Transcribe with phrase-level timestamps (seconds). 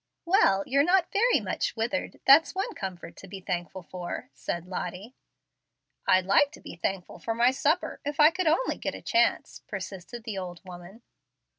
[0.25, 5.13] '""Well, you're not very much withered, that's one comfort to be thankful for," said Lottie.
[6.07, 9.61] "I'd like to be thankful for my supper, if I could only git a chance,"
[9.67, 11.03] persisted the old woman.